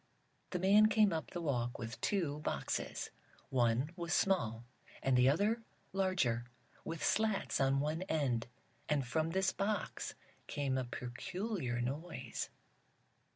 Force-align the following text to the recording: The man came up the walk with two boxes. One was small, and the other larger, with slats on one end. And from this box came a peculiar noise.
The 0.49 0.57
man 0.57 0.87
came 0.87 1.13
up 1.13 1.29
the 1.29 1.39
walk 1.43 1.77
with 1.77 2.01
two 2.01 2.39
boxes. 2.39 3.11
One 3.49 3.91
was 3.95 4.15
small, 4.15 4.65
and 5.03 5.15
the 5.15 5.29
other 5.29 5.61
larger, 5.93 6.45
with 6.83 7.03
slats 7.03 7.61
on 7.61 7.79
one 7.79 8.01
end. 8.09 8.47
And 8.89 9.05
from 9.05 9.29
this 9.29 9.51
box 9.51 10.15
came 10.47 10.75
a 10.75 10.85
peculiar 10.85 11.79
noise. 11.81 12.49